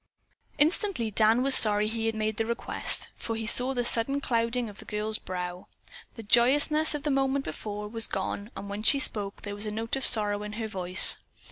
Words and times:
Instantly 0.57 1.11
Dan 1.11 1.43
was 1.43 1.53
sorry 1.53 1.87
he 1.87 2.07
had 2.07 2.15
made 2.15 2.37
the 2.37 2.45
request, 2.47 3.09
for 3.15 3.35
he 3.35 3.45
saw 3.45 3.71
the 3.75 3.85
sudden 3.85 4.19
clouding 4.19 4.67
of 4.67 4.79
the 4.79 4.85
girl's 4.85 5.19
brow. 5.19 5.67
The 6.15 6.23
joyousness 6.23 6.95
of 6.95 7.03
the 7.03 7.11
moment 7.11 7.45
before 7.45 7.87
was 7.87 8.07
gone 8.07 8.49
and 8.57 8.67
when 8.67 8.81
she 8.81 8.97
spoke 8.99 9.43
there 9.43 9.53
was 9.53 9.67
a 9.67 9.71
note 9.71 9.95
of 9.95 10.03
sorrow 10.03 10.41
in 10.41 10.53
her 10.53 10.67
voice. 10.67 11.17